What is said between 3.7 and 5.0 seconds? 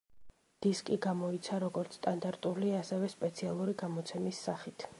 გამოცემის სახით.